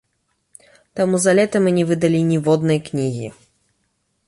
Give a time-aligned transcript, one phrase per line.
[0.99, 3.31] Таму за лета мы не выдалі ніводнай кнігі.